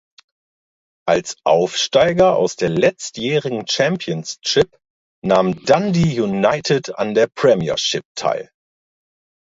Als 1.07 1.35
Aufsteiger 1.45 2.35
aus 2.35 2.55
der 2.55 2.69
letztjährigen 2.69 3.67
Championship 3.67 4.75
nahm 5.23 5.63
Dundee 5.63 6.19
United 6.21 6.97
an 6.97 7.13
der 7.13 7.27
Premiership 7.27 8.01
teil. 8.17 8.49